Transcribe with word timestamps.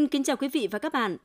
Xin 0.00 0.08
kính 0.08 0.24
chào 0.24 0.36
quý 0.36 0.48
vị 0.48 0.68
và 0.70 0.78
các 0.78 0.92
bạn. 0.92 1.16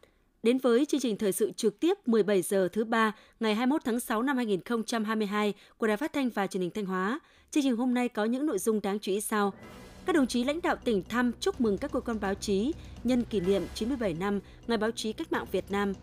Đến 0.44 0.58
với 0.58 0.86
chương 0.86 1.00
trình 1.00 1.18
thời 1.18 1.32
sự 1.32 1.52
trực 1.52 1.80
tiếp 1.80 2.08
17 2.08 2.42
giờ 2.42 2.70
thứ 2.74 2.84
ba 2.84 3.16
ngày 3.40 3.56
21 3.56 3.82
tháng 3.86 4.00
6 4.00 4.22
năm 4.22 4.38
2022 4.38 5.54
của 5.78 5.88
Đài 5.88 5.98
Phát 5.98 6.14
thanh 6.14 6.30
và 6.30 6.48
Truyền 6.48 6.62
hình 6.62 6.72
Thanh 6.72 6.86
Hóa. 6.86 7.20
Chương 7.52 7.64
trình 7.64 7.76
hôm 7.76 7.94
nay 7.94 8.10
có 8.10 8.26
những 8.26 8.46
nội 8.46 8.60
dung 8.60 8.82
đáng 8.82 9.00
chú 9.00 9.12
ý 9.12 9.22
sau. 9.22 9.54
Các 10.06 10.16
đồng 10.16 10.28
chí 10.28 10.44
lãnh 10.44 10.62
đạo 10.62 10.76
tỉnh 10.76 11.04
thăm 11.10 11.32
chúc 11.40 11.62
mừng 11.62 11.78
các 11.78 11.92
cơ 11.92 12.00
quan 12.00 12.20
báo 12.20 12.34
chí 12.34 12.72
nhân 13.04 13.24
kỷ 13.24 13.40
niệm 13.40 13.64
97 13.74 14.14
năm 14.14 14.40
Ngày 14.68 14.78
báo 14.78 14.92
chí 14.92 15.14
cách 15.14 15.32
mạng 15.32 15.46
Việt 15.52 15.72
Nam. 15.72 15.94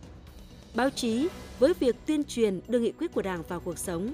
Báo 0.75 0.91
chí 0.91 1.29
với 1.59 1.75
việc 1.81 1.97
tuyên 2.07 2.25
truyền 2.25 2.61
đưa 2.69 2.79
nghị 2.79 2.93
quyết 2.93 3.13
của 3.15 3.23
Đảng 3.23 3.43
vào 3.49 3.61
cuộc 3.61 3.79
sống. 3.79 4.13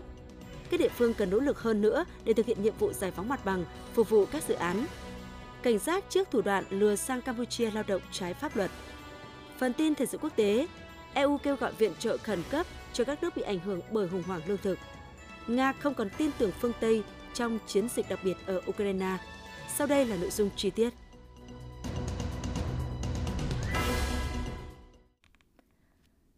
Các 0.70 0.80
địa 0.80 0.91
phương 0.97 1.14
cần 1.14 1.30
nỗ 1.30 1.41
lực 1.41 1.59
hơn 1.59 1.80
nữa 1.80 2.05
để 2.25 2.33
thực 2.33 2.47
hiện 2.47 2.62
nhiệm 2.62 2.75
vụ 2.78 2.92
giải 2.92 3.11
phóng 3.11 3.28
mặt 3.28 3.45
bằng, 3.45 3.64
phục 3.95 4.11
vụ 4.11 4.27
các 4.27 4.45
dự 4.48 4.55
án. 4.55 4.86
Cảnh 5.62 5.79
giác 5.79 6.05
trước 6.09 6.30
thủ 6.30 6.43
đoạn 6.43 6.65
lừa 6.71 6.97
sang 6.97 7.23
Campuchia 7.23 7.71
lao 7.71 7.85
động 7.87 8.03
trái 8.12 8.35
pháp 8.35 8.57
luật. 8.57 8.71
Phần 9.59 9.73
tin 9.73 9.95
thời 9.95 10.07
sự 10.07 10.19
quốc 10.19 10.37
tế, 10.37 10.67
EU 11.15 11.39
kêu 11.39 11.57
gọi 11.57 11.73
viện 11.73 11.93
trợ 11.98 12.17
khẩn 12.17 12.43
cấp 12.51 12.67
cho 12.93 13.05
các 13.05 13.23
nước 13.23 13.37
bị 13.37 13.43
ảnh 13.43 13.59
hưởng 13.59 13.81
bởi 13.93 14.09
khủng 14.09 14.23
hoảng 14.23 14.41
lương 14.47 14.59
thực. 14.59 14.79
Nga 15.47 15.73
không 15.73 15.95
còn 15.95 16.09
tin 16.19 16.31
tưởng 16.39 16.51
phương 16.61 16.73
Tây 16.81 17.03
trong 17.34 17.59
chiến 17.67 17.89
dịch 17.89 18.09
đặc 18.09 18.19
biệt 18.25 18.37
ở 18.47 18.62
Ukraine. 18.71 19.17
Sau 19.77 19.87
đây 19.87 20.07
là 20.07 20.17
nội 20.17 20.31
dung 20.31 20.51
chi 20.57 20.71
tiết. 20.71 20.91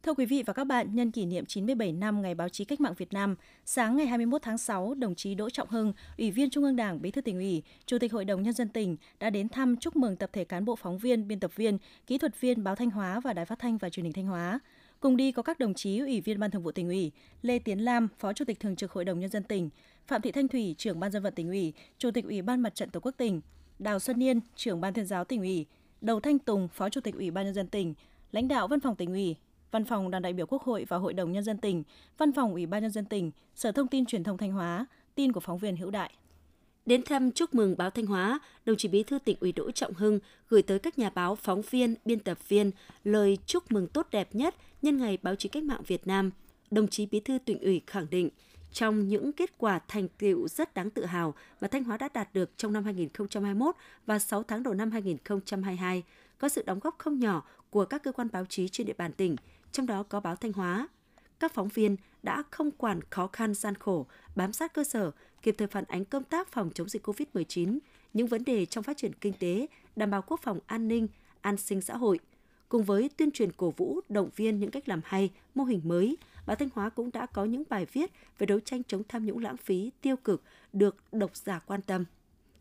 Thưa 0.02 0.14
quý 0.14 0.27
vị 0.27 0.42
và 0.46 0.52
các 0.52 0.64
bạn, 0.64 0.95
nhân 0.95 1.10
kỷ 1.10 1.27
niệm 1.27 1.46
97 1.46 1.92
năm 1.92 2.22
Ngày 2.22 2.34
báo 2.34 2.48
chí 2.48 2.64
cách 2.64 2.80
mạng 2.80 2.95
Việt 2.96 3.12
Nam, 3.12 3.34
sáng 3.65 3.96
ngày 3.96 4.06
21 4.06 4.43
tháng 4.43 4.59
6, 4.59 4.95
đồng 4.95 5.15
chí 5.15 5.34
Đỗ 5.34 5.51
Trọng 5.51 5.68
Hưng, 5.68 5.93
Ủy 6.18 6.30
viên 6.30 6.51
Trung 6.51 6.65
ương 6.65 6.76
Đảng, 6.76 7.02
Bí 7.02 7.10
thư 7.10 7.20
tỉnh 7.20 7.37
ủy, 7.37 7.62
Chủ 7.87 7.98
tịch 7.98 8.12
Hội 8.12 8.24
đồng 8.24 8.43
Nhân 8.43 8.54
dân 8.54 8.68
tỉnh 8.68 8.96
đã 9.21 9.30
đến 9.30 9.48
thăm 9.48 9.76
chúc 9.76 9.96
mừng 9.96 10.16
tập 10.16 10.30
thể 10.32 10.45
cán 10.45 10.65
bộ 10.65 10.76
phóng 10.76 10.98
viên, 10.98 11.28
biên 11.28 11.40
tập 11.40 11.51
viên, 11.56 11.78
kỹ 12.06 12.18
thuật 12.18 12.40
viên 12.40 12.65
báo 12.65 12.76
Thanh 12.76 12.90
Hóa 12.90 13.21
và 13.21 13.32
Đài 13.32 13.45
Phát 13.45 13.59
thanh 13.59 13.78
và 13.78 13.90
Truyền 13.90 14.04
hình 14.04 14.12
Thanh 14.12 14.26
Hóa. 14.26 14.60
Cùng 15.01 15.16
đi 15.16 15.32
có 15.32 15.43
các 15.43 15.59
đồng 15.59 15.74
chí 15.74 15.98
Ủy 15.98 16.21
viên 16.21 16.40
Ban 16.40 16.51
Thường 16.51 16.62
vụ 16.62 16.73
tỉnh 16.73 16.88
ủy, 16.88 17.12
Lê 17.43 17.59
Tiến 17.59 17.78
Lam, 17.78 18.09
Phó 18.18 18.32
Chủ 18.32 18.45
tịch 18.45 18.60
Thường 18.60 18.76
trực 18.76 18.93
Hội 18.93 19.04
đồng 19.04 19.21
Nhân 19.21 19.30
dân 19.30 19.45
tỉnh, 19.45 19.71
Phạm 20.06 20.23
Thị 20.23 20.32
Thanh 20.32 20.48
Thủy, 20.48 20.74
Trưởng 20.78 21.01
Ban 21.01 21.12
dân 21.12 21.23
vận 21.23 21.34
tỉnh 21.34 21.48
ủy, 21.48 21.73
Chủ 21.98 22.10
tịch 22.10 22.24
Ủy 22.24 22.43
ban 22.43 22.60
Mặt 22.60 22.74
trận 22.74 22.90
Tổ 22.90 23.01
quốc 23.01 23.15
tỉnh, 23.16 23.40
Đào 23.78 23.98
Xuân 23.98 24.18
Niên, 24.18 24.40
Trưởng 24.56 24.80
Ban 24.80 24.95
Tuyên 24.95 25.06
giáo 25.06 25.24
tỉnh 25.24 25.40
ủy, 25.40 25.66
Đầu 26.01 26.21
Thanh 26.21 26.38
Tùng, 26.38 26.68
Phó 26.68 26.88
Chủ 26.88 27.01
tịch 27.01 27.15
Ủy 27.15 27.30
ban 27.30 27.45
Nhân 27.45 27.54
dân 27.54 27.68
tỉnh, 27.68 27.95
lãnh 28.32 28.48
đạo 28.48 28.68
Văn 28.68 28.80
phòng 28.80 28.96
tỉnh 28.96 29.10
ủy, 29.10 29.37
Văn 29.71 29.85
phòng 29.85 30.10
Đoàn 30.10 30.23
đại 30.23 30.32
biểu 30.32 30.46
Quốc 30.46 30.63
hội 30.63 30.87
và 30.88 30.96
Hội 30.96 31.13
đồng 31.13 31.32
Nhân 31.32 31.45
dân 31.45 31.59
tỉnh, 31.59 31.82
Văn 32.18 32.32
phòng 32.32 32.52
Ủy 32.52 32.66
ban 32.66 32.82
Nhân 32.82 32.90
dân 32.90 33.04
tỉnh, 33.04 33.30
Sở 33.54 33.73
Thông 33.73 33.88
tin 33.88 34.07
Truyền 34.07 34.24
thông 34.24 34.38
Thanh 34.38 34.52
Hóa, 34.52 34.87
tin 35.15 35.32
của 35.32 35.40
phóng 35.40 35.59
viên 35.59 35.77
Hữu 35.77 35.90
Đại. 35.90 36.10
Đến 36.87 37.02
thăm 37.02 37.30
chúc 37.30 37.54
mừng 37.54 37.77
báo 37.79 37.90
Thanh 37.90 38.07
Hóa, 38.07 38.40
đồng 38.65 38.77
chí 38.77 38.88
Bí 38.88 39.02
thư 39.02 39.18
tỉnh 39.18 39.37
ủy 39.40 39.52
Đỗ 39.52 39.71
Trọng 39.71 39.95
Hưng 39.95 40.18
gửi 40.49 40.62
tới 40.62 40.79
các 40.79 40.99
nhà 40.99 41.10
báo, 41.10 41.35
phóng 41.35 41.62
viên, 41.71 41.95
biên 42.04 42.18
tập 42.18 42.38
viên 42.49 42.71
lời 43.04 43.38
chúc 43.46 43.73
mừng 43.73 43.87
tốt 43.87 44.07
đẹp 44.10 44.29
nhất 44.32 44.54
nhân 44.82 44.96
ngày 44.99 45.18
báo 45.23 45.35
chí 45.35 45.49
cách 45.49 45.62
mạng 45.62 45.82
Việt 45.87 46.07
Nam. 46.07 46.30
Đồng 46.71 46.88
chí 46.88 47.07
Bí 47.07 47.21
thư 47.21 47.38
tỉnh 47.38 47.60
ủy 47.60 47.80
khẳng 47.87 48.07
định, 48.10 48.30
trong 48.73 49.09
những 49.09 49.32
kết 49.32 49.59
quả 49.59 49.80
thành 49.88 50.09
tựu 50.09 50.49
rất 50.49 50.74
đáng 50.74 50.90
tự 50.90 51.05
hào 51.05 51.34
mà 51.60 51.68
Thanh 51.68 51.84
Hóa 51.84 51.96
đã 51.96 52.09
đạt 52.15 52.34
được 52.34 52.51
trong 52.57 52.73
năm 52.73 52.84
2021 52.84 53.74
và 54.07 54.18
6 54.18 54.43
tháng 54.43 54.62
đầu 54.62 54.74
năm 54.74 54.90
2022, 54.90 56.02
có 56.38 56.49
sự 56.49 56.62
đóng 56.66 56.80
góp 56.80 56.99
không 56.99 57.21
nhỏ 57.21 57.43
của 57.71 57.84
các 57.84 58.02
cơ 58.02 58.12
quan 58.12 58.29
báo 58.32 58.45
chí 58.45 58.68
trên 58.68 58.87
địa 58.87 58.95
bàn 58.99 59.12
tỉnh, 59.12 59.37
trong 59.73 59.87
đó 59.87 60.02
có 60.02 60.21
báo 60.21 60.37
Thanh 60.37 60.52
Hóa. 60.52 60.88
Các 61.40 61.54
phóng 61.54 61.68
viên 61.68 61.96
đã 62.23 62.43
không 62.51 62.71
quản 62.71 63.01
khó 63.10 63.26
khăn 63.26 63.54
gian 63.54 63.74
khổ, 63.74 64.06
bám 64.37 64.53
sát 64.53 64.75
cơ 64.75 64.84
sở, 64.84 65.10
kịp 65.43 65.54
thời 65.59 65.69
phản 65.69 65.84
ánh 65.84 66.04
công 66.04 66.25
tác 66.25 66.49
phòng 66.49 66.71
chống 66.75 66.88
dịch 66.88 67.06
COVID-19, 67.06 67.78
những 68.12 68.27
vấn 68.27 68.44
đề 68.44 68.67
trong 68.67 68.84
phát 68.84 68.97
triển 68.97 69.12
kinh 69.12 69.33
tế, 69.33 69.67
đảm 69.97 70.11
bảo 70.11 70.22
quốc 70.22 70.41
phòng 70.43 70.59
an 70.67 70.89
ninh, 70.89 71.09
an 71.41 71.56
sinh 71.56 71.81
xã 71.81 71.97
hội. 71.97 72.19
Cùng 72.69 72.84
với 72.84 73.11
tuyên 73.17 73.31
truyền 73.31 73.53
cổ 73.53 73.71
vũ, 73.71 74.00
động 74.09 74.31
viên 74.37 74.59
những 74.59 74.71
cách 74.71 74.89
làm 74.89 75.00
hay, 75.05 75.31
mô 75.55 75.65
hình 75.65 75.81
mới, 75.84 76.17
báo 76.47 76.56
Thanh 76.56 76.69
Hóa 76.75 76.91
cũng 76.91 77.11
đã 77.12 77.27
có 77.27 77.44
những 77.44 77.62
bài 77.69 77.87
viết 77.93 78.12
về 78.39 78.47
đấu 78.47 78.61
tranh 78.61 78.84
chống 78.84 79.03
tham 79.09 79.27
nhũng 79.27 79.39
lãng 79.39 79.56
phí, 79.56 79.91
tiêu 80.00 80.17
cực 80.17 80.43
được 80.73 80.97
độc 81.12 81.37
giả 81.37 81.59
quan 81.59 81.83
tâm. 81.83 82.05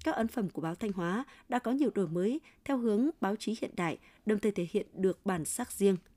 Các 0.04 0.16
ấn 0.16 0.28
phẩm 0.28 0.50
của 0.50 0.62
báo 0.62 0.76
Thanh 0.76 0.92
Hóa 0.92 1.24
đã 1.50 1.60
có 1.60 1.72
nhiều 1.72 1.90
đổi 1.96 2.08
mới 2.08 2.42
theo 2.66 2.78
hướng 2.78 3.10
báo 3.22 3.36
chí 3.36 3.58
hiện 3.62 3.72
đại, 3.76 3.98
đồng 4.26 4.40
thời 4.40 4.52
thể 4.52 4.68
hiện 4.72 4.88
được 4.94 5.26
bản 5.26 5.46
sắc 5.46 5.72
riêng– 5.72 5.98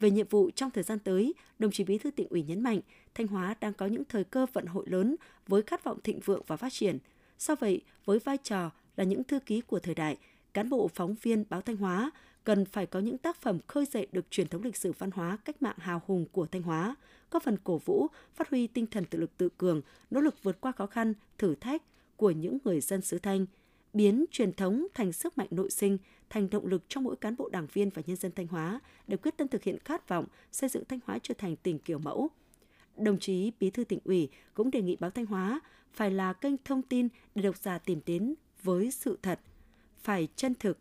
về 0.00 0.10
nhiệm 0.10 0.28
vụ 0.28 0.50
trong 0.50 0.70
thời 0.70 0.84
gian 0.84 0.98
tới, 0.98 1.34
đồng 1.58 1.70
chí 1.70 1.84
Bí 1.84 1.98
thư 1.98 2.10
tỉnh 2.10 2.28
ủy 2.28 2.42
nhấn 2.42 2.62
mạnh, 2.62 2.80
Thanh 3.14 3.26
Hóa 3.26 3.54
đang 3.60 3.72
có 3.72 3.86
những 3.86 4.04
thời 4.04 4.24
cơ 4.24 4.46
vận 4.52 4.66
hội 4.66 4.84
lớn 4.88 5.16
với 5.48 5.62
khát 5.62 5.84
vọng 5.84 5.98
thịnh 6.04 6.20
vượng 6.20 6.42
và 6.46 6.56
phát 6.56 6.72
triển. 6.72 6.98
Do 7.38 7.54
vậy, 7.54 7.82
với 8.04 8.18
vai 8.18 8.36
trò 8.36 8.70
là 8.96 9.04
những 9.04 9.24
thư 9.24 9.40
ký 9.40 9.60
của 9.60 9.78
thời 9.78 9.94
đại, 9.94 10.16
cán 10.54 10.70
bộ 10.70 10.88
phóng 10.88 11.14
viên 11.22 11.44
báo 11.50 11.60
Thanh 11.60 11.76
Hóa 11.76 12.10
cần 12.44 12.64
phải 12.64 12.86
có 12.86 13.00
những 13.00 13.18
tác 13.18 13.42
phẩm 13.42 13.58
khơi 13.66 13.86
dậy 13.86 14.06
được 14.12 14.30
truyền 14.30 14.48
thống 14.48 14.62
lịch 14.62 14.76
sử 14.76 14.92
văn 14.98 15.10
hóa 15.10 15.38
cách 15.44 15.62
mạng 15.62 15.76
hào 15.78 16.02
hùng 16.06 16.26
của 16.32 16.46
Thanh 16.46 16.62
Hóa, 16.62 16.94
có 17.30 17.40
phần 17.40 17.56
cổ 17.64 17.78
vũ, 17.78 18.06
phát 18.34 18.50
huy 18.50 18.66
tinh 18.66 18.86
thần 18.86 19.04
tự 19.04 19.18
lực 19.18 19.36
tự 19.36 19.48
cường, 19.58 19.82
nỗ 20.10 20.20
lực 20.20 20.42
vượt 20.42 20.60
qua 20.60 20.72
khó 20.72 20.86
khăn, 20.86 21.14
thử 21.38 21.54
thách 21.54 21.82
của 22.16 22.30
những 22.30 22.58
người 22.64 22.80
dân 22.80 23.02
xứ 23.02 23.18
Thanh, 23.18 23.46
biến 23.92 24.24
truyền 24.30 24.52
thống 24.52 24.86
thành 24.94 25.12
sức 25.12 25.38
mạnh 25.38 25.48
nội 25.50 25.70
sinh, 25.70 25.98
thành 26.30 26.50
động 26.50 26.66
lực 26.66 26.82
cho 26.88 27.00
mỗi 27.00 27.16
cán 27.16 27.36
bộ 27.36 27.48
đảng 27.48 27.66
viên 27.72 27.90
và 27.90 28.02
nhân 28.06 28.16
dân 28.16 28.32
Thanh 28.32 28.46
Hóa 28.46 28.80
để 29.06 29.16
quyết 29.16 29.36
tâm 29.36 29.48
thực 29.48 29.62
hiện 29.62 29.78
khát 29.78 30.08
vọng 30.08 30.26
xây 30.52 30.70
dựng 30.70 30.84
Thanh 30.84 31.00
Hóa 31.06 31.18
trở 31.22 31.34
thành 31.38 31.56
tỉnh 31.56 31.78
kiểu 31.78 31.98
mẫu. 31.98 32.28
Đồng 32.96 33.18
chí 33.18 33.52
Bí 33.60 33.70
thư 33.70 33.84
tỉnh 33.84 33.98
ủy 34.04 34.28
cũng 34.54 34.70
đề 34.70 34.82
nghị 34.82 34.96
báo 34.96 35.10
Thanh 35.10 35.26
Hóa 35.26 35.60
phải 35.92 36.10
là 36.10 36.32
kênh 36.32 36.54
thông 36.64 36.82
tin 36.82 37.08
để 37.34 37.42
độc 37.42 37.56
giả 37.56 37.78
tìm 37.78 38.00
đến 38.06 38.34
với 38.62 38.90
sự 38.90 39.18
thật, 39.22 39.40
phải 40.02 40.28
chân 40.36 40.54
thực, 40.54 40.78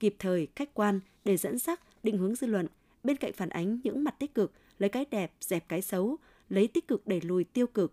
kịp 0.00 0.16
thời, 0.18 0.48
khách 0.56 0.74
quan 0.74 1.00
để 1.24 1.36
dẫn 1.36 1.58
dắt, 1.58 1.80
định 2.02 2.18
hướng 2.18 2.34
dư 2.34 2.46
luận, 2.46 2.66
bên 3.04 3.16
cạnh 3.16 3.32
phản 3.32 3.48
ánh 3.48 3.80
những 3.84 4.04
mặt 4.04 4.14
tích 4.18 4.34
cực, 4.34 4.52
lấy 4.78 4.88
cái 4.88 5.04
đẹp, 5.10 5.32
dẹp 5.40 5.68
cái 5.68 5.82
xấu, 5.82 6.16
lấy 6.48 6.68
tích 6.68 6.88
cực 6.88 7.06
đẩy 7.06 7.20
lùi 7.20 7.44
tiêu 7.44 7.66
cực, 7.66 7.92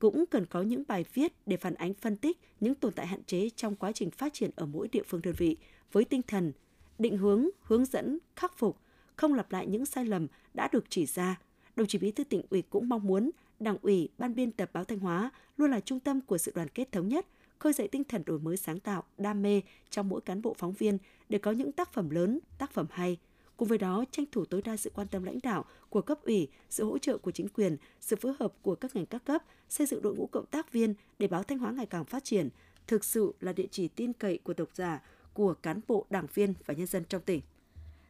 cũng 0.00 0.24
cần 0.26 0.46
có 0.46 0.62
những 0.62 0.82
bài 0.88 1.04
viết 1.14 1.32
để 1.46 1.56
phản 1.56 1.74
ánh 1.74 1.94
phân 1.94 2.16
tích 2.16 2.38
những 2.60 2.74
tồn 2.74 2.92
tại 2.92 3.06
hạn 3.06 3.24
chế 3.24 3.50
trong 3.56 3.76
quá 3.76 3.92
trình 3.92 4.10
phát 4.10 4.34
triển 4.34 4.50
ở 4.56 4.66
mỗi 4.66 4.88
địa 4.88 5.02
phương 5.06 5.22
đơn 5.22 5.34
vị 5.38 5.56
với 5.92 6.04
tinh 6.04 6.22
thần 6.22 6.52
định 6.98 7.16
hướng, 7.16 7.48
hướng 7.62 7.84
dẫn, 7.84 8.18
khắc 8.36 8.58
phục, 8.58 8.76
không 9.16 9.34
lặp 9.34 9.52
lại 9.52 9.66
những 9.66 9.86
sai 9.86 10.04
lầm 10.04 10.26
đã 10.54 10.68
được 10.72 10.84
chỉ 10.88 11.06
ra. 11.06 11.40
Đồng 11.76 11.86
chí 11.86 11.98
Bí 11.98 12.10
thư 12.10 12.24
tỉnh 12.24 12.42
ủy 12.50 12.62
cũng 12.62 12.88
mong 12.88 13.06
muốn 13.06 13.30
Đảng 13.60 13.76
ủy, 13.82 14.08
Ban 14.18 14.34
biên 14.34 14.52
tập 14.52 14.70
báo 14.72 14.84
Thanh 14.84 14.98
Hóa 14.98 15.30
luôn 15.56 15.70
là 15.70 15.80
trung 15.80 16.00
tâm 16.00 16.20
của 16.20 16.38
sự 16.38 16.52
đoàn 16.54 16.68
kết 16.68 16.92
thống 16.92 17.08
nhất, 17.08 17.26
khơi 17.58 17.72
dậy 17.72 17.88
tinh 17.88 18.04
thần 18.04 18.22
đổi 18.26 18.38
mới 18.38 18.56
sáng 18.56 18.80
tạo, 18.80 19.04
đam 19.18 19.42
mê 19.42 19.60
trong 19.90 20.08
mỗi 20.08 20.20
cán 20.20 20.42
bộ 20.42 20.54
phóng 20.58 20.72
viên 20.72 20.98
để 21.28 21.38
có 21.38 21.50
những 21.50 21.72
tác 21.72 21.92
phẩm 21.92 22.10
lớn, 22.10 22.38
tác 22.58 22.72
phẩm 22.72 22.86
hay– 22.90 23.18
Cùng 23.60 23.68
với 23.68 23.78
đó, 23.78 24.04
tranh 24.10 24.26
thủ 24.32 24.44
tối 24.44 24.62
đa 24.62 24.76
sự 24.76 24.90
quan 24.94 25.08
tâm 25.08 25.24
lãnh 25.24 25.38
đạo 25.42 25.64
của 25.88 26.02
cấp 26.02 26.18
ủy, 26.24 26.48
sự 26.70 26.84
hỗ 26.84 26.98
trợ 26.98 27.18
của 27.18 27.30
chính 27.30 27.48
quyền, 27.48 27.76
sự 28.00 28.16
phối 28.16 28.32
hợp 28.40 28.52
của 28.62 28.74
các 28.74 28.96
ngành 28.96 29.06
các 29.06 29.24
cấp, 29.24 29.42
xây 29.68 29.86
dựng 29.86 30.02
đội 30.02 30.14
ngũ 30.14 30.26
cộng 30.26 30.46
tác 30.46 30.72
viên 30.72 30.94
để 31.18 31.26
báo 31.26 31.42
Thanh 31.42 31.58
Hóa 31.58 31.72
ngày 31.72 31.86
càng 31.86 32.04
phát 32.04 32.24
triển, 32.24 32.48
thực 32.86 33.04
sự 33.04 33.34
là 33.40 33.52
địa 33.52 33.66
chỉ 33.70 33.88
tin 33.88 34.12
cậy 34.12 34.38
của 34.44 34.54
độc 34.56 34.68
giả, 34.74 35.02
của 35.34 35.54
cán 35.54 35.80
bộ, 35.88 36.06
đảng 36.10 36.26
viên 36.34 36.54
và 36.66 36.74
nhân 36.74 36.86
dân 36.86 37.04
trong 37.08 37.22
tỉnh. 37.22 37.40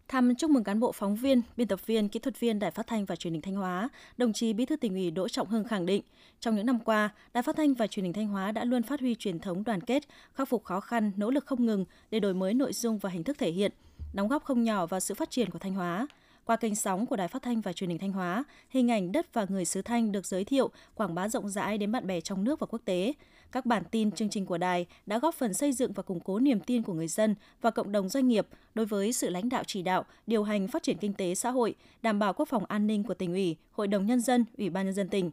Thăm 0.09 0.35
chúc 0.35 0.51
mừng 0.51 0.65
cán 0.65 0.81
bộ 0.81 0.93
phóng 0.93 1.17
viên, 1.17 1.43
biên 1.57 1.69
tập 1.69 1.87
viên, 1.87 2.09
kỹ 2.09 2.19
thuật 2.19 2.41
viên 2.41 2.59
Đài 2.59 2.71
Phát 2.71 2.87
thanh 2.87 3.05
và 3.05 3.17
Truyền 3.17 3.33
hình 3.33 3.43
Thanh 3.43 3.55
Hóa, 3.55 3.89
đồng 4.17 4.33
chí 4.33 4.53
Bí 4.53 4.67
thư 4.67 4.77
tỉnh 4.77 4.95
ủy 4.95 5.11
Đỗ 5.11 5.29
Trọng 5.29 5.49
Hưng 5.49 5.65
khẳng 5.65 5.87
định, 5.87 6.03
trong 6.41 6.57
những 6.57 6.67
năm 6.67 6.79
qua, 6.81 7.11
Đài 7.33 7.43
Phát 7.43 7.57
thanh 7.57 7.75
và 7.75 7.87
Truyền 7.87 8.05
hình 8.05 8.13
Thanh 8.13 8.29
Hóa 8.29 8.53
đã 8.53 8.65
luôn 8.65 8.83
phát 8.83 9.01
huy 9.01 9.15
truyền 9.15 9.39
thống 9.39 9.65
đoàn 9.65 9.81
kết, 9.81 10.03
khắc 10.35 10.49
phục 10.49 10.65
khó 10.65 10.81
khăn, 10.81 11.13
nỗ 11.17 11.31
lực 11.31 11.47
không 11.47 11.67
ngừng 11.67 11.85
để 12.11 12.21
đổi 12.21 12.35
mới 12.35 12.55
nội 12.55 12.73
dung 12.73 12.99
và 12.99 13.11
hình 13.11 13.25
thức 13.25 13.39
thể 13.39 13.51
hiện, 13.51 13.73
đóng 14.13 14.29
góp 14.29 14.45
không 14.45 14.65
nhỏ 14.65 14.87
vào 14.87 15.01
sự 15.01 15.15
phát 15.15 15.31
triển 15.31 15.51
của 15.51 15.59
Thanh 15.59 15.75
Hóa. 15.75 16.07
Qua 16.45 16.57
kênh 16.57 16.75
sóng 16.75 17.07
của 17.07 17.17
Đài 17.17 17.29
Phát 17.29 17.43
thanh 17.43 17.61
và 17.61 17.73
Truyền 17.73 17.91
hình 17.91 17.99
Thanh 17.99 18.13
Hóa, 18.13 18.45
hình 18.69 18.91
ảnh 18.91 19.13
đất 19.13 19.35
và 19.35 19.47
người 19.49 19.65
xứ 19.65 19.83
Thanh 19.83 20.13
được 20.13 20.27
giới 20.27 20.45
thiệu, 20.45 20.71
quảng 20.95 21.15
bá 21.15 21.29
rộng 21.29 21.49
rãi 21.49 21.79
đến 21.79 21.93
bạn 21.93 22.07
bè 22.07 22.21
trong 22.21 22.45
nước 22.45 22.61
và 22.61 22.67
quốc 22.67 22.83
tế. 22.85 23.13
Các 23.53 23.67
bản 23.67 23.83
tin 23.91 24.11
chương 24.11 24.29
trình 24.29 24.47
của 24.47 24.59
đài 24.59 24.87
đã 25.07 25.19
góp 25.19 25.35
phần 25.35 25.55
xây 25.55 25.73
dựng 25.73 25.93
và 25.93 26.03
củng 26.03 26.21
cố 26.21 26.39
niềm 26.39 26.61
tin 26.61 26.83
của 26.83 26.93
người 26.93 27.09
dân 27.09 27.35
và 27.61 27.71
cộng 27.71 27.93
đồng 27.93 28.09
doanh 28.09 28.29
nghiệp 28.29 28.47
đối 28.75 28.87
với 28.87 29.13
sự 29.13 29.31
lãnh 29.31 29.49
đạo 29.49 29.63
chỉ 29.67 29.83
đạo, 29.83 30.05
điều 30.27 30.45
hành 30.45 30.69
phát 30.69 30.83
triển 30.83 30.97
kinh 30.99 31.13
tế 31.13 31.35
xã 31.35 31.51
hội, 31.51 31.75
đảm 32.03 32.19
bảo 32.19 32.33
quốc 32.33 32.49
phòng 32.49 32.65
an 32.69 32.87
ninh 32.87 33.05
của 33.05 33.15
tỉnh 33.15 33.33
ủy, 33.33 33.57
Hội 33.73 33.89
đồng 33.89 34.07
nhân 34.07 34.21
dân, 34.21 34.45
Ủy 34.59 34.71
ban 34.71 34.85
nhân 34.85 34.95
dân 34.95 35.09
tỉnh 35.09 35.31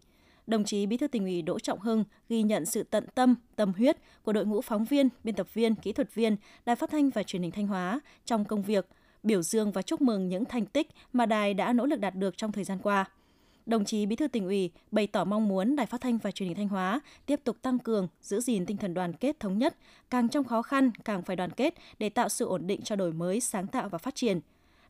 đồng 0.47 0.63
chí 0.63 0.85
Bí 0.85 0.97
thư 0.97 1.07
tỉnh 1.07 1.23
ủy 1.23 1.41
Đỗ 1.41 1.59
Trọng 1.59 1.79
Hưng 1.79 2.03
ghi 2.29 2.43
nhận 2.43 2.65
sự 2.65 2.83
tận 2.83 3.05
tâm, 3.15 3.35
tâm 3.55 3.73
huyết 3.77 3.97
của 4.23 4.33
đội 4.33 4.45
ngũ 4.45 4.61
phóng 4.61 4.85
viên, 4.85 5.09
biên 5.23 5.35
tập 5.35 5.53
viên, 5.53 5.75
kỹ 5.75 5.91
thuật 5.93 6.13
viên 6.15 6.35
Đài 6.65 6.75
Phát 6.75 6.89
thanh 6.89 7.09
và 7.09 7.23
Truyền 7.23 7.41
hình 7.41 7.51
Thanh 7.51 7.67
Hóa 7.67 7.99
trong 8.25 8.45
công 8.45 8.63
việc, 8.63 8.87
biểu 9.23 9.41
dương 9.41 9.71
và 9.71 9.81
chúc 9.81 10.01
mừng 10.01 10.29
những 10.29 10.45
thành 10.45 10.65
tích 10.65 10.87
mà 11.13 11.25
đài 11.25 11.53
đã 11.53 11.73
nỗ 11.73 11.85
lực 11.85 11.99
đạt 11.99 12.15
được 12.15 12.37
trong 12.37 12.51
thời 12.51 12.63
gian 12.63 12.79
qua. 12.83 13.05
Đồng 13.65 13.85
chí 13.85 14.05
Bí 14.05 14.15
thư 14.15 14.27
tỉnh 14.27 14.45
ủy 14.45 14.71
bày 14.91 15.07
tỏ 15.07 15.23
mong 15.25 15.47
muốn 15.47 15.75
Đài 15.75 15.85
Phát 15.85 16.01
thanh 16.01 16.17
và 16.17 16.31
Truyền 16.31 16.49
hình 16.49 16.57
Thanh 16.57 16.67
Hóa 16.67 17.01
tiếp 17.25 17.39
tục 17.43 17.57
tăng 17.61 17.79
cường, 17.79 18.07
giữ 18.21 18.39
gìn 18.39 18.65
tinh 18.65 18.77
thần 18.77 18.93
đoàn 18.93 19.13
kết 19.13 19.39
thống 19.39 19.57
nhất, 19.57 19.75
càng 20.09 20.29
trong 20.29 20.43
khó 20.43 20.61
khăn 20.61 20.91
càng 21.05 21.21
phải 21.21 21.35
đoàn 21.35 21.49
kết 21.49 21.73
để 21.99 22.09
tạo 22.09 22.29
sự 22.29 22.45
ổn 22.45 22.67
định 22.67 22.81
cho 22.81 22.95
đổi 22.95 23.13
mới, 23.13 23.39
sáng 23.39 23.67
tạo 23.67 23.89
và 23.89 23.97
phát 23.97 24.15
triển. 24.15 24.39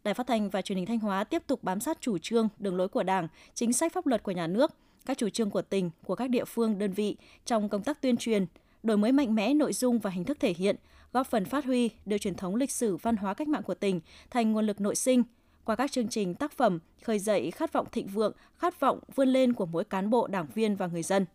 Đài 0.03 0.13
Phát 0.13 0.27
thanh 0.27 0.49
và 0.49 0.61
Truyền 0.61 0.77
hình 0.77 0.85
Thanh 0.85 0.99
Hóa 0.99 1.23
tiếp 1.23 1.43
tục 1.47 1.63
bám 1.63 1.79
sát 1.79 1.97
chủ 2.01 2.17
trương, 2.17 2.49
đường 2.59 2.75
lối 2.75 2.87
của 2.87 3.03
Đảng, 3.03 3.27
chính 3.53 3.73
sách 3.73 3.93
pháp 3.93 4.07
luật 4.07 4.23
của 4.23 4.31
nhà 4.31 4.47
nước, 4.47 4.71
các 5.07 5.17
chủ 5.17 5.29
trương 5.29 5.49
của 5.49 5.61
tỉnh, 5.61 5.89
của 6.05 6.15
các 6.15 6.29
địa 6.29 6.45
phương, 6.45 6.77
đơn 6.77 6.91
vị 6.91 7.15
trong 7.45 7.69
công 7.69 7.83
tác 7.83 8.01
tuyên 8.01 8.17
truyền, 8.17 8.45
đổi 8.83 8.97
mới 8.97 9.11
mạnh 9.11 9.35
mẽ 9.35 9.53
nội 9.53 9.73
dung 9.73 9.99
và 9.99 10.09
hình 10.09 10.23
thức 10.23 10.37
thể 10.39 10.53
hiện, 10.53 10.75
góp 11.13 11.27
phần 11.27 11.45
phát 11.45 11.65
huy 11.65 11.89
đưa 12.05 12.17
truyền 12.17 12.35
thống 12.35 12.55
lịch 12.55 12.71
sử 12.71 12.97
văn 12.97 13.17
hóa 13.17 13.33
cách 13.33 13.47
mạng 13.47 13.63
của 13.63 13.75
tỉnh 13.75 14.01
thành 14.29 14.51
nguồn 14.51 14.65
lực 14.65 14.81
nội 14.81 14.95
sinh 14.95 15.23
qua 15.65 15.75
các 15.75 15.91
chương 15.91 16.07
trình 16.07 16.35
tác 16.35 16.51
phẩm 16.51 16.79
khơi 17.03 17.19
dậy 17.19 17.51
khát 17.51 17.73
vọng 17.73 17.87
thịnh 17.91 18.07
vượng, 18.07 18.33
khát 18.57 18.79
vọng 18.79 18.99
vươn 19.15 19.27
lên 19.27 19.53
của 19.53 19.65
mỗi 19.65 19.83
cán 19.83 20.09
bộ, 20.09 20.27
đảng 20.27 20.47
viên 20.53 20.75
và 20.75 20.87
người 20.87 21.03
dân. 21.03 21.25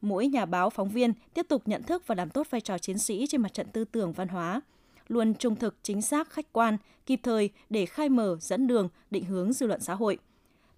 Mỗi 0.00 0.26
nhà 0.26 0.46
báo, 0.46 0.70
phóng 0.70 0.88
viên 0.88 1.12
tiếp 1.34 1.46
tục 1.48 1.62
nhận 1.66 1.82
thức 1.82 2.06
và 2.06 2.14
làm 2.14 2.30
tốt 2.30 2.46
vai 2.50 2.60
trò 2.60 2.78
chiến 2.78 2.98
sĩ 2.98 3.26
trên 3.28 3.40
mặt 3.40 3.54
trận 3.54 3.66
tư 3.72 3.84
tưởng 3.84 4.12
văn 4.12 4.28
hóa, 4.28 4.60
luôn 5.08 5.34
trung 5.34 5.56
thực, 5.56 5.76
chính 5.82 6.02
xác, 6.02 6.30
khách 6.30 6.52
quan, 6.52 6.76
kịp 7.06 7.20
thời 7.22 7.50
để 7.70 7.86
khai 7.86 8.08
mở, 8.08 8.36
dẫn 8.40 8.66
đường, 8.66 8.88
định 9.10 9.24
hướng 9.24 9.52
dư 9.52 9.66
luận 9.66 9.80
xã 9.80 9.94
hội. 9.94 10.18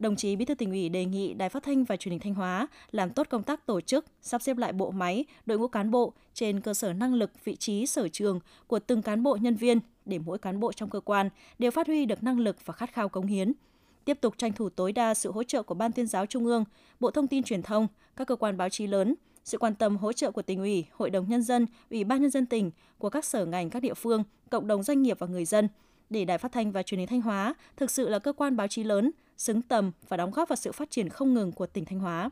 Đồng 0.00 0.16
chí 0.16 0.36
Bí 0.36 0.44
thư 0.44 0.54
tỉnh 0.54 0.70
ủy 0.70 0.88
đề 0.88 1.04
nghị 1.04 1.34
Đài 1.34 1.48
Phát 1.48 1.62
thanh 1.62 1.84
và 1.84 1.96
Truyền 1.96 2.10
hình 2.10 2.20
Thanh 2.20 2.34
Hóa 2.34 2.68
làm 2.90 3.10
tốt 3.10 3.26
công 3.30 3.42
tác 3.42 3.66
tổ 3.66 3.80
chức, 3.80 4.04
sắp 4.20 4.42
xếp 4.42 4.56
lại 4.56 4.72
bộ 4.72 4.90
máy, 4.90 5.24
đội 5.46 5.58
ngũ 5.58 5.68
cán 5.68 5.90
bộ 5.90 6.12
trên 6.34 6.60
cơ 6.60 6.74
sở 6.74 6.92
năng 6.92 7.14
lực, 7.14 7.30
vị 7.44 7.56
trí, 7.56 7.86
sở 7.86 8.08
trường 8.08 8.40
của 8.66 8.78
từng 8.78 9.02
cán 9.02 9.22
bộ 9.22 9.36
nhân 9.40 9.56
viên 9.56 9.80
để 10.04 10.18
mỗi 10.18 10.38
cán 10.38 10.60
bộ 10.60 10.72
trong 10.72 10.90
cơ 10.90 11.00
quan 11.00 11.28
đều 11.58 11.70
phát 11.70 11.86
huy 11.86 12.06
được 12.06 12.22
năng 12.22 12.38
lực 12.38 12.56
và 12.64 12.74
khát 12.74 12.92
khao 12.92 13.08
cống 13.08 13.26
hiến. 13.26 13.52
Tiếp 14.04 14.18
tục 14.20 14.34
tranh 14.38 14.52
thủ 14.52 14.68
tối 14.68 14.92
đa 14.92 15.14
sự 15.14 15.32
hỗ 15.32 15.42
trợ 15.42 15.62
của 15.62 15.74
Ban 15.74 15.92
tuyên 15.92 16.06
giáo 16.06 16.26
Trung 16.26 16.46
ương, 16.46 16.64
Bộ 17.00 17.10
Thông 17.10 17.26
tin 17.26 17.42
Truyền 17.42 17.62
thông, 17.62 17.88
các 18.16 18.26
cơ 18.26 18.36
quan 18.36 18.56
báo 18.56 18.68
chí 18.68 18.86
lớn, 18.86 19.14
sự 19.44 19.58
quan 19.58 19.74
tâm 19.74 19.96
hỗ 19.96 20.12
trợ 20.12 20.30
của 20.30 20.42
tỉnh 20.42 20.58
ủy, 20.58 20.84
Hội 20.92 21.10
đồng 21.10 21.28
Nhân 21.28 21.42
dân, 21.42 21.66
Ủy 21.90 22.04
ban 22.04 22.22
Nhân 22.22 22.30
dân 22.30 22.46
tỉnh, 22.46 22.70
của 22.98 23.10
các 23.10 23.24
sở 23.24 23.46
ngành 23.46 23.70
các 23.70 23.82
địa 23.82 23.94
phương, 23.94 24.24
cộng 24.50 24.66
đồng 24.66 24.82
doanh 24.82 25.02
nghiệp 25.02 25.18
và 25.18 25.26
người 25.26 25.44
dân, 25.44 25.68
để 26.10 26.24
Đài 26.24 26.38
Phát 26.38 26.52
thanh 26.52 26.72
và 26.72 26.82
Truyền 26.82 26.98
hình 26.98 27.08
Thanh 27.08 27.20
Hóa 27.20 27.54
thực 27.76 27.90
sự 27.90 28.08
là 28.08 28.18
cơ 28.18 28.32
quan 28.32 28.56
báo 28.56 28.68
chí 28.68 28.84
lớn, 28.84 29.10
xứng 29.40 29.62
tầm 29.62 29.92
và 30.08 30.16
đóng 30.16 30.30
góp 30.30 30.48
vào 30.48 30.56
sự 30.56 30.72
phát 30.72 30.90
triển 30.90 31.08
không 31.08 31.34
ngừng 31.34 31.52
của 31.52 31.66
tỉnh 31.66 31.84
Thanh 31.84 31.98
Hóa. 31.98 32.30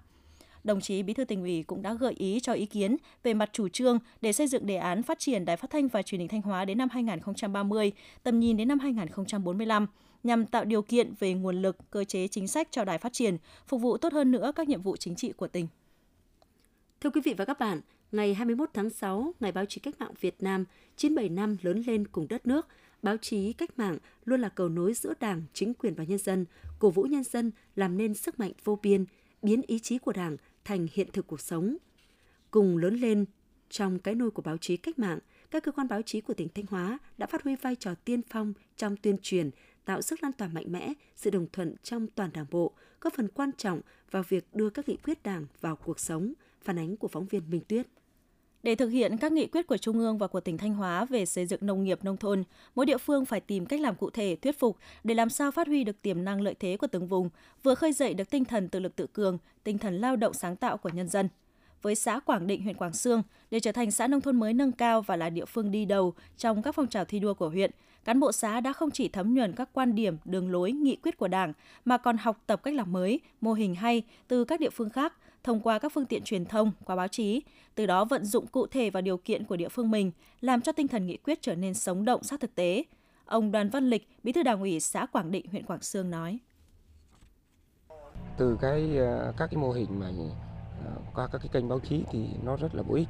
Đồng 0.64 0.80
chí 0.80 1.02
Bí 1.02 1.14
thư 1.14 1.24
tỉnh 1.24 1.42
ủy 1.42 1.62
cũng 1.62 1.82
đã 1.82 1.94
gợi 1.94 2.12
ý 2.12 2.40
cho 2.40 2.52
ý 2.52 2.66
kiến 2.66 2.96
về 3.22 3.34
mặt 3.34 3.50
chủ 3.52 3.68
trương 3.68 3.98
để 4.20 4.32
xây 4.32 4.46
dựng 4.46 4.66
đề 4.66 4.76
án 4.76 5.02
phát 5.02 5.18
triển 5.18 5.44
Đài 5.44 5.56
Phát 5.56 5.70
thanh 5.70 5.88
và 5.88 6.02
Truyền 6.02 6.18
hình 6.18 6.28
Thanh 6.28 6.42
Hóa 6.42 6.64
đến 6.64 6.78
năm 6.78 6.88
2030, 6.88 7.92
tầm 8.22 8.40
nhìn 8.40 8.56
đến 8.56 8.68
năm 8.68 8.78
2045 8.78 9.86
nhằm 10.22 10.46
tạo 10.46 10.64
điều 10.64 10.82
kiện 10.82 11.14
về 11.18 11.34
nguồn 11.34 11.62
lực, 11.62 11.76
cơ 11.90 12.04
chế 12.04 12.28
chính 12.28 12.48
sách 12.48 12.68
cho 12.70 12.84
đài 12.84 12.98
phát 12.98 13.12
triển, 13.12 13.36
phục 13.66 13.80
vụ 13.80 13.96
tốt 13.96 14.12
hơn 14.12 14.30
nữa 14.30 14.52
các 14.56 14.68
nhiệm 14.68 14.82
vụ 14.82 14.96
chính 14.96 15.16
trị 15.16 15.32
của 15.32 15.48
tỉnh. 15.48 15.68
Thưa 17.00 17.10
quý 17.10 17.20
vị 17.24 17.34
và 17.34 17.44
các 17.44 17.58
bạn, 17.58 17.80
ngày 18.12 18.34
21 18.34 18.70
tháng 18.74 18.90
6, 18.90 19.32
Ngày 19.40 19.52
báo 19.52 19.64
chí 19.64 19.80
cách 19.80 19.94
mạng 19.98 20.12
Việt 20.20 20.42
Nam 20.42 20.64
97 20.96 21.28
năm 21.28 21.56
lớn 21.62 21.82
lên 21.86 22.06
cùng 22.06 22.28
đất 22.28 22.46
nước, 22.46 22.66
báo 23.02 23.16
chí 23.16 23.52
cách 23.52 23.78
mạng 23.78 23.98
luôn 24.24 24.40
là 24.40 24.48
cầu 24.48 24.68
nối 24.68 24.94
giữa 24.94 25.12
Đảng, 25.20 25.42
chính 25.52 25.74
quyền 25.74 25.94
và 25.94 26.04
nhân 26.04 26.18
dân, 26.18 26.44
cổ 26.78 26.90
vũ 26.90 27.02
nhân 27.02 27.24
dân 27.24 27.50
làm 27.76 27.96
nên 27.96 28.14
sức 28.14 28.40
mạnh 28.40 28.52
vô 28.64 28.78
biên, 28.82 29.04
biến 29.42 29.62
ý 29.66 29.78
chí 29.78 29.98
của 29.98 30.12
Đảng 30.12 30.36
thành 30.64 30.86
hiện 30.92 31.08
thực 31.12 31.26
cuộc 31.26 31.40
sống. 31.40 31.76
Cùng 32.50 32.76
lớn 32.76 32.94
lên 32.94 33.24
trong 33.70 33.98
cái 33.98 34.14
nôi 34.14 34.30
của 34.30 34.42
báo 34.42 34.56
chí 34.56 34.76
cách 34.76 34.98
mạng, 34.98 35.18
các 35.50 35.62
cơ 35.62 35.72
quan 35.72 35.88
báo 35.88 36.02
chí 36.02 36.20
của 36.20 36.34
tỉnh 36.34 36.48
Thanh 36.54 36.64
Hóa 36.70 36.98
đã 37.18 37.26
phát 37.26 37.42
huy 37.42 37.56
vai 37.56 37.76
trò 37.76 37.94
tiên 37.94 38.20
phong 38.30 38.52
trong 38.76 38.96
tuyên 38.96 39.16
truyền, 39.22 39.50
tạo 39.84 40.02
sức 40.02 40.22
lan 40.22 40.32
tỏa 40.32 40.48
mạnh 40.48 40.72
mẽ, 40.72 40.92
sự 41.16 41.30
đồng 41.30 41.46
thuận 41.52 41.74
trong 41.82 42.06
toàn 42.06 42.30
đảng 42.34 42.46
bộ, 42.50 42.72
góp 43.00 43.12
phần 43.14 43.28
quan 43.28 43.50
trọng 43.56 43.80
vào 44.10 44.22
việc 44.28 44.54
đưa 44.54 44.70
các 44.70 44.88
nghị 44.88 44.96
quyết 44.96 45.22
đảng 45.22 45.46
vào 45.60 45.76
cuộc 45.76 46.00
sống, 46.00 46.32
phản 46.62 46.78
ánh 46.78 46.96
của 46.96 47.08
phóng 47.08 47.26
viên 47.26 47.50
Minh 47.50 47.62
Tuyết. 47.68 47.86
Để 48.62 48.74
thực 48.74 48.88
hiện 48.88 49.16
các 49.16 49.32
nghị 49.32 49.46
quyết 49.46 49.66
của 49.66 49.76
Trung 49.76 49.98
ương 49.98 50.18
và 50.18 50.26
của 50.26 50.40
tỉnh 50.40 50.58
Thanh 50.58 50.74
Hóa 50.74 51.04
về 51.04 51.26
xây 51.26 51.46
dựng 51.46 51.66
nông 51.66 51.84
nghiệp 51.84 52.04
nông 52.04 52.16
thôn, 52.16 52.44
mỗi 52.74 52.86
địa 52.86 52.98
phương 52.98 53.24
phải 53.24 53.40
tìm 53.40 53.66
cách 53.66 53.80
làm 53.80 53.94
cụ 53.94 54.10
thể, 54.10 54.36
thuyết 54.42 54.58
phục 54.58 54.76
để 55.04 55.14
làm 55.14 55.30
sao 55.30 55.50
phát 55.50 55.66
huy 55.66 55.84
được 55.84 56.02
tiềm 56.02 56.24
năng 56.24 56.40
lợi 56.40 56.54
thế 56.60 56.76
của 56.76 56.86
từng 56.86 57.06
vùng, 57.06 57.30
vừa 57.62 57.74
khơi 57.74 57.92
dậy 57.92 58.14
được 58.14 58.30
tinh 58.30 58.44
thần 58.44 58.68
tự 58.68 58.80
lực 58.80 58.96
tự 58.96 59.06
cường, 59.06 59.38
tinh 59.64 59.78
thần 59.78 60.00
lao 60.00 60.16
động 60.16 60.34
sáng 60.34 60.56
tạo 60.56 60.76
của 60.76 60.88
nhân 60.88 61.08
dân. 61.08 61.28
Với 61.82 61.94
xã 61.94 62.20
Quảng 62.20 62.46
Định, 62.46 62.62
huyện 62.62 62.76
Quảng 62.76 62.92
Sương, 62.92 63.22
để 63.50 63.60
trở 63.60 63.72
thành 63.72 63.90
xã 63.90 64.06
nông 64.06 64.20
thôn 64.20 64.36
mới 64.36 64.54
nâng 64.54 64.72
cao 64.72 65.02
và 65.02 65.16
là 65.16 65.30
địa 65.30 65.44
phương 65.44 65.70
đi 65.70 65.84
đầu 65.84 66.14
trong 66.36 66.62
các 66.62 66.74
phong 66.74 66.88
trào 66.88 67.04
thi 67.04 67.18
đua 67.18 67.34
của 67.34 67.48
huyện, 67.48 67.70
cán 68.04 68.20
bộ 68.20 68.32
xã 68.32 68.60
đã 68.60 68.72
không 68.72 68.90
chỉ 68.90 69.08
thấm 69.08 69.34
nhuần 69.34 69.52
các 69.52 69.68
quan 69.72 69.94
điểm, 69.94 70.16
đường 70.24 70.50
lối, 70.50 70.72
nghị 70.72 70.96
quyết 70.96 71.16
của 71.16 71.28
Đảng, 71.28 71.52
mà 71.84 71.98
còn 71.98 72.16
học 72.16 72.42
tập 72.46 72.62
cách 72.62 72.74
làm 72.74 72.92
mới, 72.92 73.20
mô 73.40 73.52
hình 73.52 73.74
hay 73.74 74.02
từ 74.28 74.44
các 74.44 74.60
địa 74.60 74.70
phương 74.70 74.90
khác, 74.90 75.14
thông 75.44 75.60
qua 75.60 75.78
các 75.78 75.92
phương 75.94 76.06
tiện 76.06 76.22
truyền 76.24 76.44
thông, 76.44 76.72
qua 76.84 76.96
báo 76.96 77.08
chí, 77.08 77.42
từ 77.74 77.86
đó 77.86 78.04
vận 78.04 78.24
dụng 78.24 78.46
cụ 78.46 78.66
thể 78.66 78.90
vào 78.90 79.00
điều 79.00 79.16
kiện 79.16 79.44
của 79.44 79.56
địa 79.56 79.68
phương 79.68 79.90
mình, 79.90 80.10
làm 80.40 80.60
cho 80.60 80.72
tinh 80.72 80.88
thần 80.88 81.06
nghị 81.06 81.16
quyết 81.16 81.42
trở 81.42 81.54
nên 81.54 81.74
sống 81.74 82.04
động 82.04 82.22
sát 82.22 82.40
thực 82.40 82.54
tế. 82.54 82.84
Ông 83.24 83.52
Đoàn 83.52 83.70
Văn 83.70 83.90
Lịch, 83.90 84.08
Bí 84.22 84.32
thư 84.32 84.42
Đảng 84.42 84.60
ủy 84.60 84.80
xã 84.80 85.06
Quảng 85.06 85.30
Định, 85.30 85.46
huyện 85.50 85.66
Quảng 85.66 85.82
Sương 85.82 86.10
nói: 86.10 86.38
Từ 88.38 88.58
cái 88.60 88.96
ờ, 88.98 89.34
các 89.36 89.46
cái 89.50 89.56
mô 89.56 89.72
hình 89.72 90.00
mà 90.00 90.10
ờ, 90.84 90.92
qua 91.14 91.28
các 91.32 91.38
cái 91.38 91.48
kênh 91.52 91.68
báo 91.68 91.80
chí 91.80 92.04
thì 92.10 92.26
nó 92.42 92.56
rất 92.56 92.74
là 92.74 92.82
bổ 92.82 92.94
ích. 92.94 93.08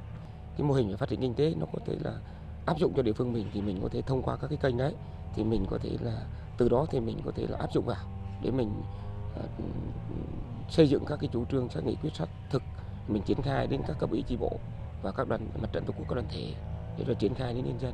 Cái 0.59 0.67
mô 0.67 0.75
hình 0.75 0.89
về 0.89 0.97
phát 0.97 1.09
triển 1.09 1.21
kinh 1.21 1.35
tế 1.35 1.55
nó 1.59 1.67
có 1.73 1.79
thể 1.87 1.97
là 2.01 2.21
áp 2.67 2.79
dụng 2.79 2.93
cho 2.97 3.03
địa 3.03 3.13
phương 3.13 3.33
mình 3.33 3.47
thì 3.53 3.61
mình 3.63 3.79
có 3.83 3.89
thể 3.89 4.03
thông 4.03 4.23
qua 4.23 4.37
các 4.37 4.49
cái 4.49 4.59
kênh 4.63 4.77
đấy 4.77 4.95
thì 5.35 5.45
mình 5.45 5.67
có 5.71 5.79
thể 5.79 5.91
là 6.01 6.27
từ 6.59 6.69
đó 6.69 6.87
thì 6.91 7.01
mình 7.01 7.19
có 7.25 7.33
thể 7.35 7.47
là 7.49 7.59
áp 7.59 7.73
dụng 7.73 7.85
vào 7.85 8.07
để 8.43 8.51
mình 8.51 8.71
ờ, 9.35 9.43
xây 10.71 10.89
dựng 10.89 11.05
các 11.07 11.19
cái 11.21 11.31
chủ 11.33 11.45
trương 11.45 11.69
các 11.75 11.85
nghị 11.85 11.97
quyết 12.03 12.11
sát 12.15 12.29
thực 12.51 12.63
mình 13.09 13.23
triển 13.23 13.43
khai 13.43 13.67
đến 13.67 13.81
các 13.89 13.97
cấp 13.99 14.11
ủy 14.11 14.25
chi 14.29 14.37
bộ 14.37 14.59
và 15.03 15.13
các 15.13 15.29
đoàn 15.29 15.47
mặt 15.63 15.69
trận 15.73 15.85
tổ 15.87 15.93
quốc 15.97 16.07
các 16.09 16.15
đoàn 16.15 16.27
thể 16.31 16.55
để 16.99 17.05
rồi 17.05 17.17
triển 17.19 17.35
khai 17.35 17.55
đến 17.55 17.65
nhân 17.65 17.79
dân 17.81 17.93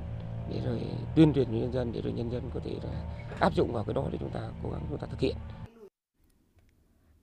để 0.50 0.60
rồi 0.64 0.80
tuyên 1.16 1.32
truyền 1.34 1.46
cho 1.46 1.52
nhân 1.52 1.72
dân 1.72 1.92
để 1.92 2.00
rồi 2.00 2.12
nhân 2.12 2.30
dân 2.30 2.42
có 2.54 2.60
thể 2.64 2.76
là 2.82 2.90
áp 3.40 3.54
dụng 3.54 3.72
vào 3.72 3.84
cái 3.84 3.94
đó 3.94 4.08
để 4.12 4.18
chúng 4.20 4.30
ta 4.30 4.40
cố 4.62 4.70
gắng 4.70 4.86
chúng 4.88 4.98
ta 4.98 5.06
thực 5.10 5.20
hiện. 5.20 5.36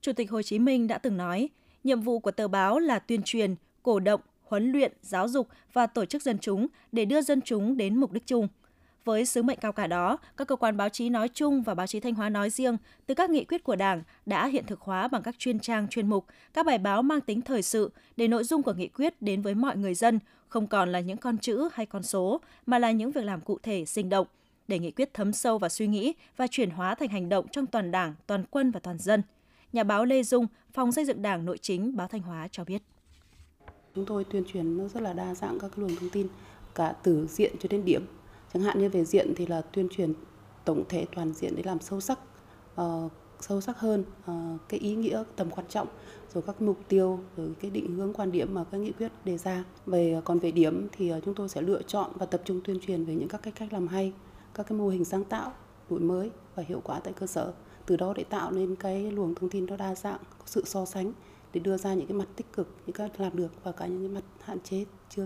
Chủ 0.01 0.13
tịch 0.13 0.31
Hồ 0.31 0.42
Chí 0.42 0.59
Minh 0.59 0.88
đã 0.88 0.98
từng 0.98 1.18
nói, 1.18 1.50
nhiệm 1.83 2.01
vụ 2.01 2.19
của 2.19 2.31
tờ 2.31 2.47
báo 2.47 2.80
là 2.80 3.00
tuyên 3.00 3.21
truyền, 3.24 3.56
cổ 3.83 4.00
động, 4.00 4.21
huấn 4.44 4.71
luyện, 4.71 4.92
giáo 5.01 5.27
dục 5.27 5.47
và 5.74 5.88
tổ 5.88 6.06
chức 6.06 6.21
dân 6.21 6.38
chúng 6.39 6.68
để 6.92 7.06
đưa 7.06 7.21
dân 7.21 7.42
chúng 7.42 7.77
đến 7.77 7.95
mục 7.95 8.12
đích 8.12 8.27
chung. 8.27 8.47
Với 9.06 9.25
sứ 9.25 9.44
mệnh 9.44 9.59
cao 9.62 9.71
cả 9.71 9.88
đó, 9.88 10.18
các 10.38 10.48
cơ 10.48 10.56
quan 10.56 10.77
báo 10.77 10.89
chí 10.89 11.09
nói 11.09 11.30
chung 11.30 11.63
và 11.63 11.75
báo 11.75 11.88
chí 11.88 12.00
Thanh 12.00 12.13
Hóa 12.13 12.30
nói 12.30 12.50
riêng, 12.50 12.77
từ 13.06 13.13
các 13.13 13.30
nghị 13.30 13.44
quyết 13.44 13.63
của 13.63 13.75
Đảng 13.75 14.03
đã 14.25 14.48
hiện 14.48 14.65
thực 14.68 14.81
hóa 14.81 15.07
bằng 15.07 15.24
các 15.24 15.36
chuyên 15.39 15.59
trang 15.59 15.88
chuyên 15.88 16.09
mục, 16.09 16.25
các 16.53 16.65
bài 16.65 16.77
báo 16.77 17.01
mang 17.01 17.21
tính 17.21 17.42
thời 17.42 17.62
sự 17.62 17.92
để 18.18 18.27
nội 18.27 18.44
dung 18.44 18.63
của 18.63 18.74
nghị 18.74 18.88
quyết 18.88 19.21
đến 19.21 19.42
với 19.42 19.56
mọi 19.56 19.77
người 19.77 19.94
dân, 19.94 20.19
không 20.48 20.68
còn 20.68 20.92
là 20.92 21.00
những 21.00 21.18
con 21.18 21.38
chữ 21.38 21.69
hay 21.74 21.86
con 21.86 22.03
số, 22.03 22.42
mà 22.65 22.80
là 22.80 22.92
những 22.92 23.12
việc 23.12 23.24
làm 23.24 23.42
cụ 23.42 23.57
thể, 23.63 23.86
sinh 23.86 24.09
động, 24.09 24.27
để 24.68 24.80
nghị 24.80 24.92
quyết 24.92 25.13
thấm 25.13 25.33
sâu 25.33 25.57
vào 25.57 25.69
suy 25.69 25.88
nghĩ 25.88 26.13
và 26.38 26.47
chuyển 26.47 26.69
hóa 26.69 26.95
thành 26.95 27.09
hành 27.09 27.30
động 27.30 27.47
trong 27.51 27.68
toàn 27.68 27.92
Đảng, 27.92 28.15
toàn 28.27 28.44
quân 28.51 28.71
và 28.71 28.80
toàn 28.80 28.97
dân. 28.97 29.21
Nhà 29.74 29.83
báo 29.83 30.06
Lê 30.06 30.24
Dung, 30.24 30.47
Phòng 30.73 30.92
xây 30.92 31.06
dựng 31.06 31.21
Đảng 31.21 31.45
Nội 31.45 31.57
chính 31.57 31.95
báo 31.95 32.07
Thanh 32.07 32.21
Hóa 32.21 32.47
cho 32.52 32.64
biết. 32.64 32.81
Chúng 33.95 34.06
tôi 34.06 34.23
tuyên 34.23 34.44
truyền 34.54 34.78
nó 34.78 34.87
rất 34.87 35.04
là 35.04 35.14
đa 35.14 35.35
dạng 35.35 35.59
các 35.59 35.80
luồng 35.80 35.95
thông 35.95 36.09
tin 36.09 36.28
cả 36.75 36.95
từ 37.04 37.28
diện 37.28 37.56
cho 37.59 37.68
đến 37.69 37.85
điểm. 37.85 38.06
Chẳng 38.53 38.63
hạn 38.63 38.79
như 38.79 38.89
về 38.89 39.05
diện 39.05 39.33
thì 39.35 39.45
là 39.45 39.61
tuyên 39.61 39.89
truyền 39.89 40.13
tổng 40.65 40.83
thể 40.89 41.05
toàn 41.15 41.33
diện 41.33 41.53
để 41.55 41.63
làm 41.63 41.79
sâu 41.79 42.01
sắc 42.01 42.19
uh, 42.81 43.11
sâu 43.39 43.61
sắc 43.61 43.79
hơn 43.79 44.03
uh, 44.31 44.61
cái 44.69 44.79
ý 44.79 44.95
nghĩa 44.95 45.23
tầm 45.35 45.49
quan 45.49 45.65
trọng 45.69 45.87
rồi 46.33 46.43
các 46.47 46.61
mục 46.61 46.77
tiêu 46.87 47.19
rồi 47.37 47.49
cái 47.59 47.71
định 47.71 47.95
hướng 47.95 48.13
quan 48.13 48.31
điểm 48.31 48.53
mà 48.53 48.63
các 48.71 48.77
nghị 48.77 48.91
quyết 48.91 49.11
đề 49.25 49.37
ra. 49.37 49.63
Về 49.85 50.13
ờ, 50.13 50.21
còn 50.21 50.39
về 50.39 50.51
điểm 50.51 50.87
thì 50.91 51.13
uh, 51.13 51.23
chúng 51.25 51.33
tôi 51.33 51.49
sẽ 51.49 51.61
lựa 51.61 51.81
chọn 51.81 52.11
và 52.15 52.25
tập 52.25 52.41
trung 52.45 52.61
tuyên 52.63 52.79
truyền 52.79 53.05
về 53.05 53.15
những 53.15 53.27
các 53.27 53.41
cái 53.43 53.53
cách 53.55 53.73
làm 53.73 53.87
hay 53.87 54.13
các 54.53 54.67
cái 54.67 54.77
mô 54.77 54.89
hình 54.89 55.05
sáng 55.05 55.23
tạo 55.23 55.51
đổi 55.89 55.99
mới 55.99 56.31
và 56.55 56.63
hiệu 56.67 56.81
quả 56.83 56.99
tại 56.99 57.13
cơ 57.13 57.27
sở. 57.27 57.53
Từ 57.85 57.97
đó 57.97 58.13
để 58.15 58.23
tạo 58.23 58.51
nên 58.51 58.75
cái 58.75 59.11
luồng 59.11 59.35
thông 59.35 59.49
tin 59.49 59.65
nó 59.65 59.77
đa 59.77 59.95
dạng 59.95 60.19
có 60.39 60.45
sự 60.45 60.63
so 60.65 60.85
sánh 60.85 61.13
để 61.53 61.59
đưa 61.59 61.77
ra 61.77 61.93
những 61.93 62.07
cái 62.07 62.17
mặt 62.17 62.27
tích 62.35 62.53
cực 62.53 62.67
những 62.85 62.95
cái 62.95 63.09
làm 63.17 63.35
được 63.35 63.63
và 63.63 63.71
cả 63.71 63.85
những 63.85 63.99
cái 63.99 64.09
mặt 64.09 64.23
hạn 64.43 64.59
chế 64.63 64.85
chưa 65.09 65.25